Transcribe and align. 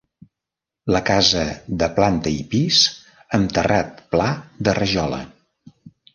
La 0.95 1.01
casa 1.09 1.43
de 1.83 1.89
planta 1.99 2.33
i 2.39 2.39
pis 2.55 2.81
amb 3.39 3.53
terrat 3.59 4.01
pla 4.17 4.27
de 4.71 4.77
rajola. 4.81 5.23